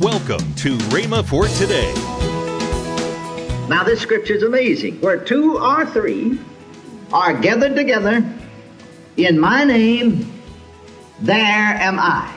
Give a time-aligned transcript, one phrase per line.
[0.00, 1.92] Welcome to Rhema for today.
[3.68, 5.00] Now, this scripture is amazing.
[5.00, 6.38] Where two or three
[7.12, 8.24] are gathered together
[9.16, 10.40] in my name,
[11.18, 12.32] there am I.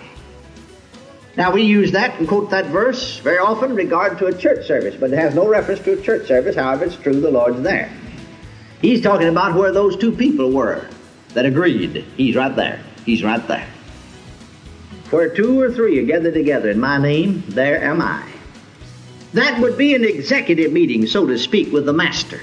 [1.37, 4.65] Now, we use that and quote that verse very often in regard to a church
[4.65, 6.55] service, but it has no reference to a church service.
[6.55, 7.93] However, it's true, the Lord's there.
[8.81, 10.89] He's talking about where those two people were
[11.35, 12.05] that agreed.
[12.17, 12.81] He's right there.
[13.05, 13.70] He's right there.
[15.11, 18.25] Where two or three are gathered together in my name, there am I.
[19.33, 22.39] That would be an executive meeting, so to speak, with the Master.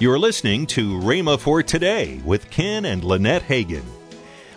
[0.00, 3.84] You're listening to Rhema for Today with Ken and Lynette Hagin.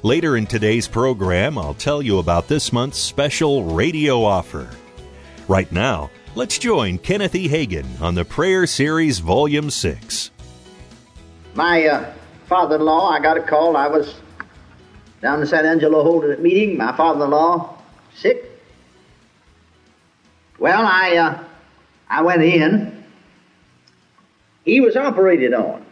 [0.01, 4.67] Later in today's program, I'll tell you about this month's special radio offer.
[5.47, 7.47] Right now, let's join Kenneth E.
[7.47, 10.31] Hagin on the Prayer Series Volume 6.
[11.53, 12.13] My uh,
[12.47, 13.77] father in law, I got a call.
[13.77, 14.15] I was
[15.21, 16.77] down in San Angelo holding a meeting.
[16.77, 17.77] My father in law,
[18.15, 18.45] sick.
[20.59, 21.43] Well, I, uh,
[22.09, 23.03] I went in.
[24.65, 25.85] He was operated on.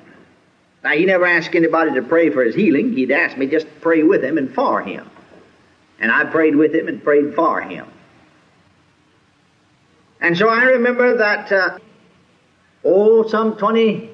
[0.84, 2.94] Now, he never asked anybody to pray for his healing.
[2.94, 5.09] He'd asked me just to pray with him and for him.
[6.00, 7.88] And I prayed with him and prayed for him.
[10.22, 11.80] And so I remember that, uh,
[12.86, 14.09] oh, some 20,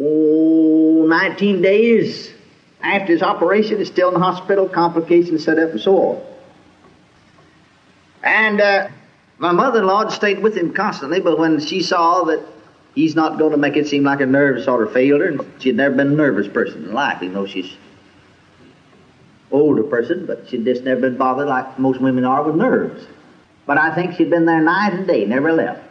[0.00, 2.30] oh, 19 days
[2.82, 6.22] after his operation, he's still in the hospital, complications set up and so on.
[8.22, 8.88] And uh,
[9.38, 12.44] my mother-in-law stayed with him constantly, but when she saw that
[12.94, 15.40] he's not going to make it seem like a nerve sort of failed her, and
[15.60, 17.76] she'd never been a nervous person in life, even though she's
[19.50, 23.06] older person, but she'd just never been bothered like most women are with nerves.
[23.66, 25.82] But I think she'd been there night and day, never left.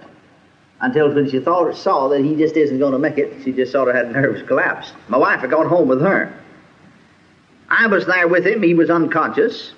[0.80, 3.72] Until when she thought saw that he just isn't going to make it, she just
[3.72, 4.92] sort of had a nervous collapse.
[5.08, 6.32] My wife had gone home with her.
[7.70, 9.74] I was there with him, he was unconscious.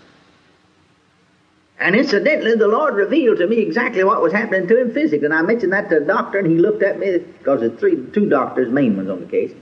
[1.79, 5.25] And incidentally, the Lord revealed to me exactly what was happening to him physically.
[5.25, 8.05] And I mentioned that to the doctor, and he looked at me, because there's three,
[8.11, 9.53] two doctors, main ones on the case,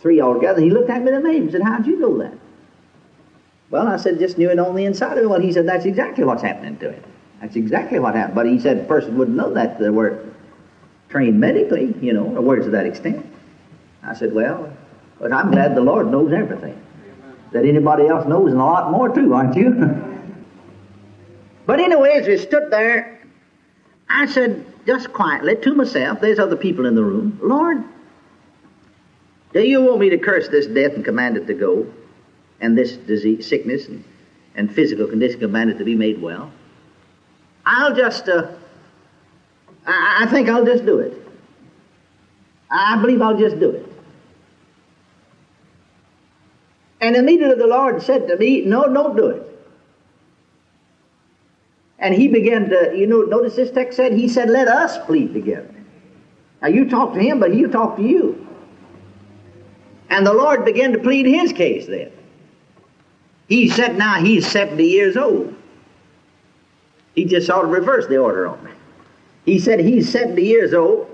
[0.00, 0.60] three altogether.
[0.60, 2.34] He looked at me the main and said, How'd you know that?
[3.70, 5.30] Well, I said, just knew it on the inside of him.
[5.30, 7.02] Well, he said, That's exactly what's happening to him.
[7.40, 8.36] That's exactly what happened.
[8.36, 10.24] But he said, a person wouldn't know that they were
[11.08, 13.26] trained medically, you know, or words to that extent.
[14.02, 14.72] I said, Well,
[15.18, 16.80] but I'm glad the Lord knows everything.
[17.52, 20.04] That anybody else knows and a lot more too, aren't you?
[21.68, 23.20] But anyway, as we stood there,
[24.08, 27.84] I said just quietly to myself, there's other people in the room, Lord,
[29.52, 31.86] do you want me to curse this death and command it to go,
[32.62, 34.02] and this disease, sickness and,
[34.54, 36.50] and physical condition command it to be made well?
[37.66, 38.50] I'll just, uh,
[39.86, 41.22] I, I think I'll just do it.
[42.70, 43.87] I believe I'll just do it.
[47.00, 49.48] And immediately the Lord said to me, No, don't do it.
[51.98, 55.34] And he began to, you know, notice this text said, he said, let us plead
[55.34, 55.74] together.
[56.62, 58.46] Now you talk to him, but he'll talk to you.
[60.10, 62.12] And the Lord began to plead his case then.
[63.48, 65.54] He said now he's 70 years old.
[67.14, 68.70] He just sort of reversed the order on me.
[69.44, 71.10] He said he's 70 years old.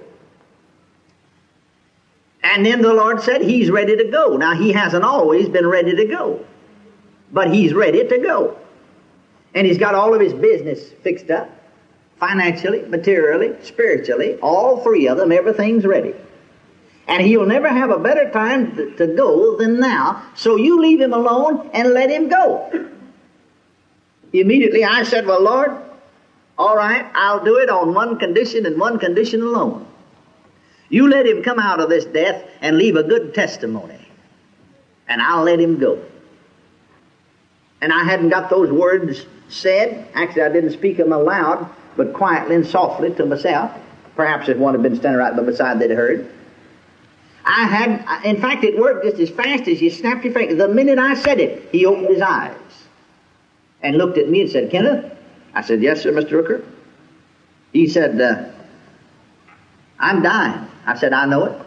[2.44, 4.37] And then the Lord said he's ready to go.
[4.37, 6.44] Now he hasn't always been ready to go.
[7.32, 8.59] But he's ready to go.
[9.55, 11.50] And he's got all of his business fixed up
[12.21, 16.15] financially, materially, spiritually, all three of them, everything's ready.
[17.06, 21.00] And he'll never have a better time to, to go than now, so you leave
[21.00, 22.88] him alone and let him go.
[24.32, 25.72] Immediately I said, Well, Lord,
[26.56, 29.87] all right, I'll do it on one condition and one condition alone.
[30.89, 33.99] You let him come out of this death and leave a good testimony,
[35.09, 36.03] and I'll let him go.
[37.81, 40.09] And I hadn't got those words said.
[40.15, 43.73] Actually, I didn't speak them aloud, but quietly and softly to myself.
[44.17, 46.31] Perhaps if one had been standing right by my side, they'd heard.
[47.44, 50.55] I had, in fact, it worked just as fast as you snapped your finger.
[50.55, 52.56] The minute I said it, he opened his eyes
[53.83, 55.12] and looked at me and said, Kenneth?
[55.55, 56.43] I said, Yes, sir, Mr.
[56.43, 56.64] Rooker.
[57.73, 58.50] He said, uh,
[59.99, 60.69] I'm dying.
[60.87, 61.63] I said, I know it.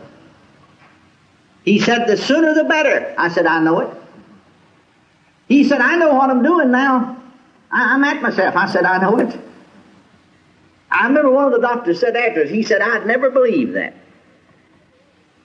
[1.64, 3.14] He said, The sooner the better.
[3.18, 3.98] I said, I know it.
[5.48, 7.22] He said, I know what I'm doing now.
[7.72, 8.56] I, am at myself.
[8.56, 9.40] I said, I know it.
[10.92, 13.94] I remember one of the doctors said afterwards, he said, I'd never believe that.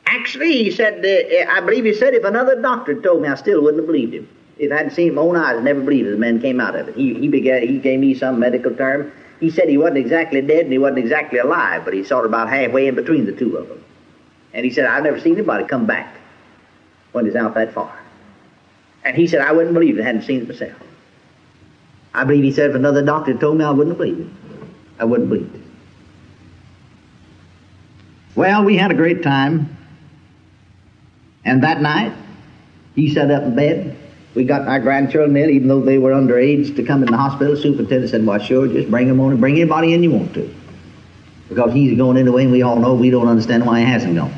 [0.07, 3.63] Actually, he said, uh, I believe he said, if another doctor told me, I still
[3.63, 4.29] wouldn't have believed him.
[4.59, 6.13] If I hadn't seen my own eyes, I'd never believed it.
[6.13, 6.95] The man came out of it.
[6.95, 9.11] He, he, began, he gave me some medical term.
[9.43, 12.31] He said he wasn't exactly dead and he wasn't exactly alive, but he's sort of
[12.31, 13.85] about halfway in between the two of them.
[14.55, 16.15] And he said, I've never seen anybody come back
[17.11, 17.93] when he's out that far.
[19.03, 20.81] And he said, I wouldn't believe it, I hadn't seen it myself.
[22.15, 24.29] I believe he said if another doctor told me, I wouldn't believe it.
[25.01, 25.61] I wouldn't believe it.
[28.37, 29.77] Well, we had a great time.
[31.45, 32.13] And that night,
[32.95, 33.97] he sat up in bed.
[34.35, 37.55] We got our grandchildren in, even though they were underage, to come in the hospital.
[37.55, 40.33] The Superintendent said, Well, sure, just bring them on and bring anybody in you want
[40.35, 40.55] to.
[41.49, 44.33] Because he's going anyway, and we all know we don't understand why he hasn't gone.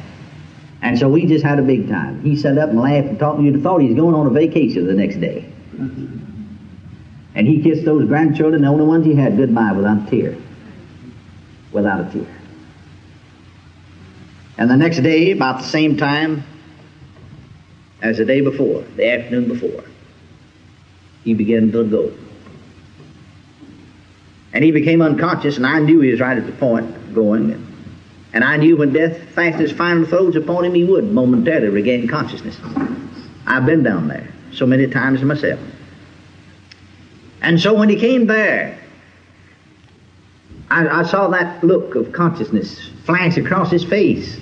[0.83, 2.21] And so we just had a big time.
[2.23, 3.41] He sat up and laughed and talked.
[3.41, 5.49] You'd have thought he was going on a vacation the next day.
[7.37, 10.37] And he kissed those grandchildren, the only ones he had, goodbye without a tear.
[11.73, 12.27] Without a tear.
[14.59, 16.45] And the next day, about the same time
[18.05, 19.83] as the day before, the afternoon before,
[21.25, 22.13] he began to go.
[24.53, 27.67] And he became unconscious, and I knew he was right at the point of going.
[28.35, 32.07] And I knew when death fast his final throes upon him, he would momentarily regain
[32.07, 32.57] consciousness.
[33.47, 35.59] I've been down there so many times myself.
[37.41, 38.79] And so when he came there,
[40.71, 44.39] I, I saw that look of consciousness flash across his face.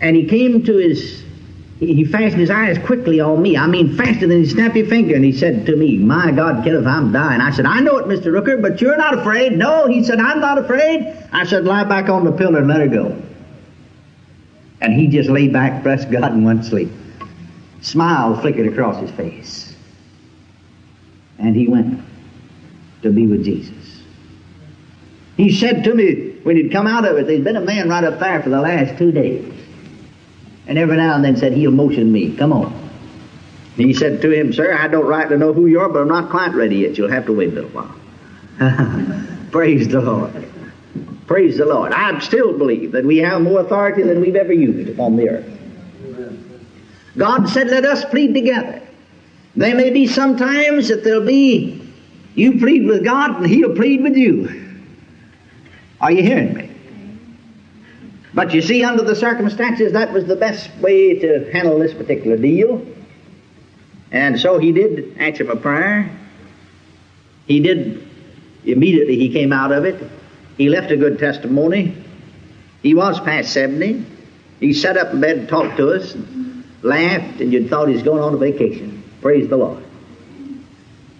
[0.00, 1.22] And he came to his,
[1.80, 3.56] he fastened his eyes quickly on me.
[3.56, 5.14] I mean, faster than he snapped your finger.
[5.14, 7.40] And he said to me, My God, Kenneth, I'm dying.
[7.40, 8.26] I said, I know it, Mr.
[8.26, 9.56] Rooker, but you're not afraid.
[9.56, 11.16] No, he said, I'm not afraid.
[11.32, 13.22] I said, Lie back on the pillow and let her go.
[14.82, 16.90] And he just lay back, blessed God, and went to sleep.
[17.80, 19.74] Smile flickered across his face.
[21.38, 22.02] And he went
[23.02, 24.02] to be with Jesus.
[25.38, 28.04] He said to me when he'd come out of it, there's been a man right
[28.04, 29.59] up there for the last two days.
[30.70, 32.34] And every now and then said, He'll motion me.
[32.36, 32.72] Come on.
[33.76, 36.08] And he said to him, Sir, I don't rightly know who you are, but I'm
[36.08, 36.96] not quite ready yet.
[36.96, 37.92] You'll have to wait a little while.
[39.50, 40.32] Praise the Lord.
[41.26, 41.92] Praise the Lord.
[41.92, 45.58] I still believe that we have more authority than we've ever used upon the earth.
[47.16, 48.80] God said, Let us plead together.
[49.56, 51.82] There may be some times that there'll be
[52.36, 54.78] you plead with God and He'll plead with you.
[56.00, 56.69] Are you hearing me?
[58.40, 62.38] But you see, under the circumstances, that was the best way to handle this particular
[62.38, 62.82] deal.
[64.12, 66.10] And so he did answer my prayer.
[67.46, 68.08] He did,
[68.64, 70.02] immediately he came out of it.
[70.56, 72.02] He left a good testimony.
[72.82, 74.06] He was past 70.
[74.58, 77.92] He sat up in bed and talked to us, and laughed, and you'd thought he
[77.94, 79.04] was going on a vacation.
[79.20, 79.84] Praise the Lord.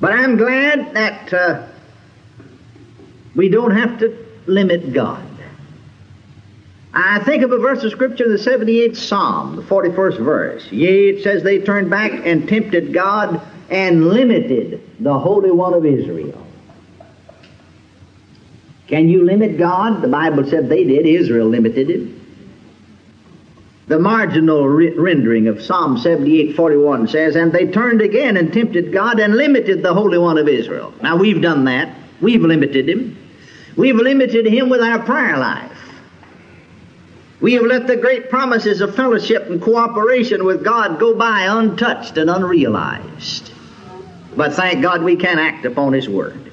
[0.00, 1.66] But I'm glad that uh,
[3.34, 5.29] we don't have to limit God.
[6.92, 10.72] I think of a verse of Scripture in the 78th Psalm, the 41st verse.
[10.72, 13.40] Yea, it says they turned back and tempted God
[13.70, 16.46] and limited the Holy One of Israel.
[18.88, 20.02] Can you limit God?
[20.02, 21.06] The Bible said they did.
[21.06, 22.08] Israel limited it.
[23.86, 29.20] The marginal re- rendering of Psalm 78:41 says, "And they turned again and tempted God
[29.20, 31.94] and limited the Holy One of Israel." Now we've done that.
[32.20, 33.16] We've limited him.
[33.76, 35.69] We've limited him with our prayer life.
[37.40, 42.18] We have let the great promises of fellowship and cooperation with God go by untouched
[42.18, 43.52] and unrealized.
[44.36, 46.52] But thank God we can act upon His Word.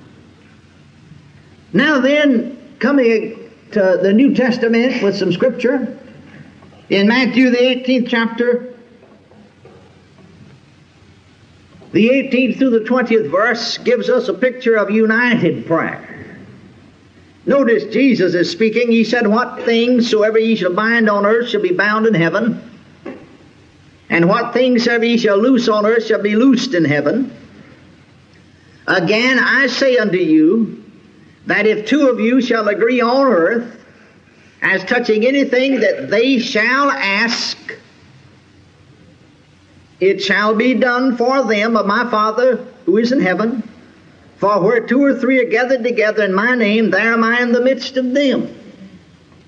[1.73, 5.99] Now then, coming to the New Testament with some scripture,
[6.89, 8.73] in Matthew the 18th chapter,
[11.91, 16.16] the 18th through the 20th verse gives us a picture of united prayer.
[17.47, 18.91] Notice Jesus is speaking.
[18.91, 22.61] He said, What things soever ye shall bind on earth shall be bound in heaven,
[24.09, 27.33] and what things soever ye shall loose on earth shall be loosed in heaven.
[28.85, 30.83] Again, I say unto you,
[31.45, 33.79] that if two of you shall agree on earth
[34.61, 37.57] as touching anything that they shall ask,
[40.01, 43.63] it shall be done for them of my Father who is in heaven.
[44.37, 47.51] For where two or three are gathered together in my name, there am I in
[47.51, 48.53] the midst of them.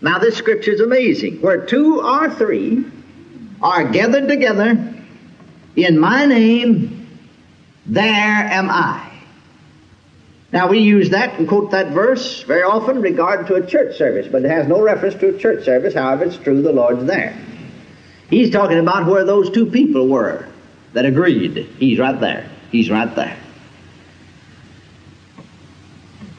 [0.02, 1.42] Now, this scripture is amazing.
[1.42, 2.86] Where two or three
[3.62, 4.96] are gathered together
[5.76, 7.20] in my name,
[7.86, 9.06] there am I.
[10.52, 13.98] Now, we use that and quote that verse very often in regard to a church
[13.98, 15.94] service, but it has no reference to a church service.
[15.94, 17.38] However, it's true the Lord's there.
[18.32, 20.48] He's talking about where those two people were
[20.94, 21.68] that agreed.
[21.78, 22.50] He's right there.
[22.72, 23.38] He's right there.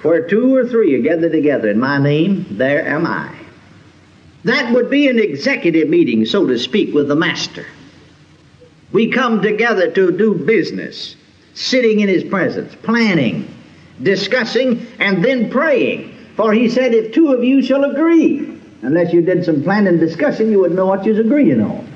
[0.02, 3.34] Where two or three are gathered together in my name, there am I.
[4.44, 7.66] That would be an executive meeting, so to speak, with the Master.
[8.92, 11.16] We come together to do business,
[11.54, 13.54] sitting in His presence, planning,
[14.02, 16.16] discussing, and then praying.
[16.36, 20.00] For He said, if two of you shall agree, unless you did some planning and
[20.00, 21.86] discussion, you wouldn't know what you're agreeing on.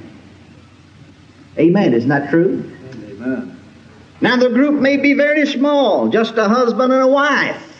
[1.58, 1.94] Amen.
[1.94, 2.70] Isn't that true?
[3.12, 3.58] Amen.
[4.20, 7.73] Now, the group may be very small, just a husband and a wife.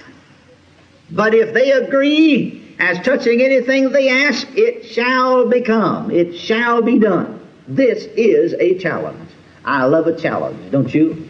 [1.10, 6.10] But if they agree as touching anything they ask, it shall become.
[6.10, 7.40] It shall be done.
[7.68, 9.30] This is a challenge.
[9.64, 11.28] I love a challenge, don't you?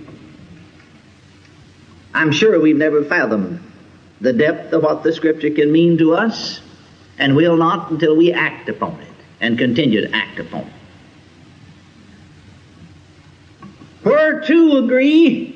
[2.12, 3.60] I'm sure we've never fathomed
[4.20, 6.60] the depth of what the Scripture can mean to us,
[7.18, 9.08] and will not until we act upon it
[9.40, 10.72] and continue to act upon it.
[14.02, 15.53] Where two agree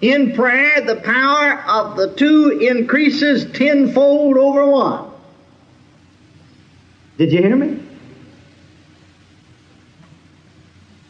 [0.00, 5.10] in prayer, the power of the two increases tenfold over one.
[7.18, 7.82] Did you hear me?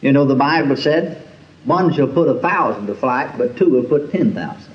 [0.01, 1.25] You know, the Bible said,
[1.63, 4.73] one shall put a thousand to flight, but two will put ten thousand.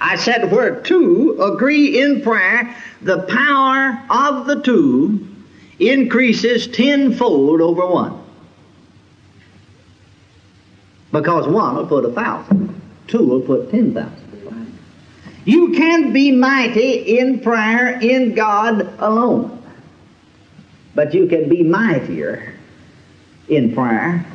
[0.00, 5.26] I said, where two agree in prayer, the power of the two
[5.78, 8.23] increases tenfold over one.
[11.14, 14.80] Because one will put a thousand, two will put ten thousand.
[15.44, 19.62] You can't be mighty in prayer in God alone,
[20.96, 22.54] but you can be mightier
[23.48, 24.26] in prayer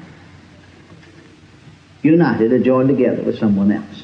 [2.01, 4.03] united or joined together with someone else.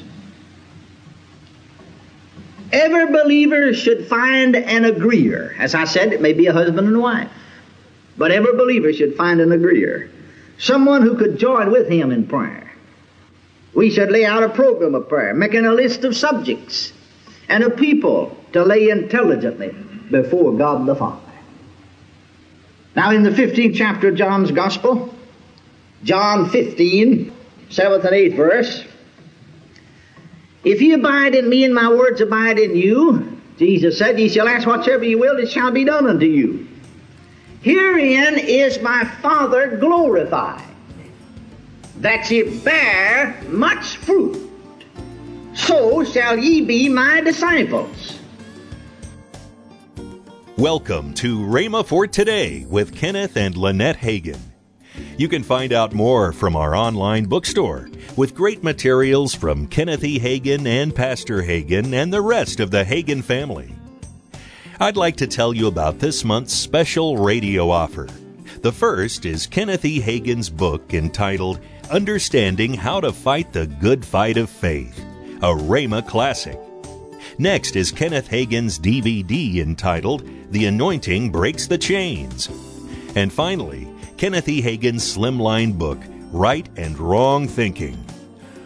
[2.72, 5.56] Every believer should find an agreeer.
[5.58, 7.30] As I said, it may be a husband and wife.
[8.18, 10.10] But every believer should find an agreeer.
[10.58, 12.65] Someone who could join with him in prayer.
[13.76, 16.94] We should lay out a program of prayer, making a list of subjects
[17.46, 19.68] and of people to lay intelligently
[20.10, 21.20] before God the Father.
[22.96, 25.14] Now, in the 15th chapter of John's Gospel,
[26.04, 27.30] John 15,
[27.68, 28.84] 7th and 8th verse,
[30.64, 34.48] if ye abide in me and my words abide in you, Jesus said, Ye shall
[34.48, 36.66] ask whatsoever ye will, it shall be done unto you.
[37.60, 40.64] Herein is my Father glorified
[41.98, 44.50] that ye bear much fruit.
[45.54, 48.18] So shall ye be my disciples.
[50.58, 54.38] Welcome to Rhema for Today with Kenneth and Lynette Hagin.
[55.16, 60.18] You can find out more from our online bookstore with great materials from Kenneth E.
[60.18, 63.74] Hagin and Pastor Hagin and the rest of the Hagin family.
[64.78, 68.08] I'd like to tell you about this month's special radio offer.
[68.60, 70.00] The first is Kenneth E.
[70.00, 74.98] Hagin's book entitled Understanding How to Fight the Good Fight of Faith,
[75.38, 76.58] a Rhema classic.
[77.38, 82.48] Next is Kenneth Hagin's DVD entitled The Anointing Breaks the Chains.
[83.14, 84.60] And finally, Kenneth E.
[84.60, 85.98] Hagin's slimline book,
[86.32, 88.04] Right and Wrong Thinking.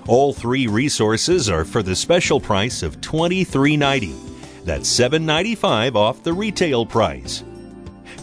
[0.09, 4.65] All three resources are for the special price of $23.90.
[4.65, 7.45] That's $7.95 off the retail price.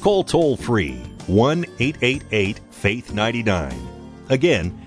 [0.01, 0.95] Call toll free
[1.27, 3.87] 1 888 Faith 99.
[4.29, 4.86] Again,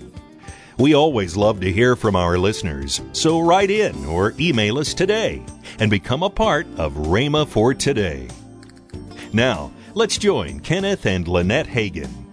[0.77, 5.43] We always love to hear from our listeners, so write in or email us today
[5.79, 8.27] and become a part of Rhema for Today.
[9.33, 12.30] Now, let's join Kenneth and Lynette Hagin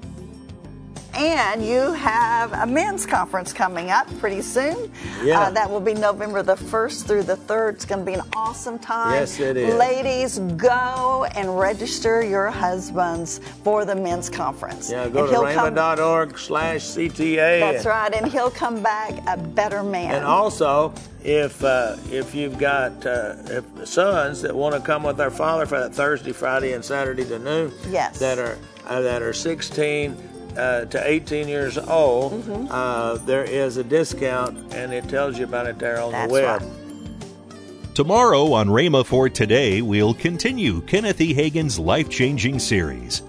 [1.15, 4.91] and you have a men's conference coming up pretty soon.
[5.25, 5.41] Yeah.
[5.41, 7.75] Uh, that will be November the 1st through the 3rd.
[7.75, 9.15] It's going to be an awesome time.
[9.15, 9.75] Yes, it is.
[9.75, 14.91] Ladies, go and register your husbands for the men's conference.
[14.91, 17.61] Yeah, go and to he'll come- rhema.org slash CTA.
[17.61, 20.15] That's right, and he'll come back a better man.
[20.15, 20.93] And also,
[21.25, 25.67] if uh, if you've got uh, if sons that want to come with their father
[25.67, 28.19] for that Thursday, Friday, and Saturday to noon, Yes.
[28.21, 30.17] that are uh, that are 16
[30.59, 32.67] uh, to 18 years old, Mm-hmm.
[32.71, 36.33] uh, there is a discount, and it tells you about it there on That's the
[36.33, 36.61] web.
[36.62, 37.95] right.
[37.95, 41.35] Tomorrow on Rhema for Today, we'll continue Kenneth E.
[41.35, 43.23] Hagin's life changing series.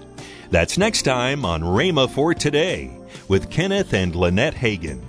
[0.50, 2.96] That's next time on Rhema for Today
[3.28, 5.00] with Kenneth and Lynette Hagin.